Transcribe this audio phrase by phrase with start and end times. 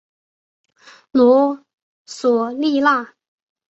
[1.11, 1.63] 罗
[2.07, 3.13] 索利纳。